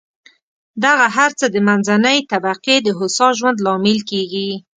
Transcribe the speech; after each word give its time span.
دغه 0.83 1.05
هر 1.15 1.31
څه 1.39 1.45
د 1.55 1.57
منځنۍ 1.67 2.19
طبقې 2.31 2.75
د 2.81 2.87
هوسا 2.97 3.27
ژوند 3.37 3.57
لامل 3.65 3.99
کېږي. 4.09 4.49